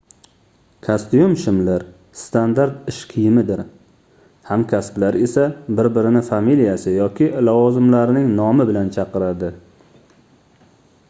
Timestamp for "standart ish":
2.21-3.01